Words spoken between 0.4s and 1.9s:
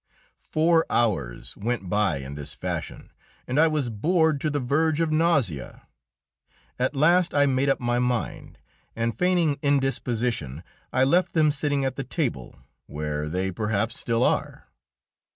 Four hours went